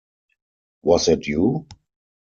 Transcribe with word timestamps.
Was 0.81 1.05
that 1.05 1.27
you? 1.27 1.67